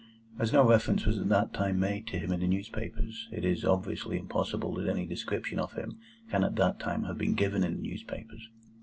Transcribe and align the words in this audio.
As 0.39 0.51
no 0.51 0.67
reference 0.67 1.05
was 1.05 1.19
at 1.19 1.29
that 1.29 1.53
time 1.53 1.79
made 1.79 2.07
to 2.07 2.17
him 2.17 2.31
in 2.31 2.39
the 2.39 2.47
newspapers, 2.47 3.29
it 3.31 3.45
is 3.45 3.63
obviously 3.63 4.17
impossible 4.17 4.73
that 4.73 4.89
any 4.89 5.05
description 5.05 5.59
of 5.59 5.73
him 5.73 5.99
can 6.31 6.43
at 6.43 6.55
that 6.55 6.79
time 6.79 7.03
have 7.03 7.19
been 7.19 7.35
given 7.35 7.63
in 7.63 7.75
the 7.75 7.83
newspapers. 7.87 8.49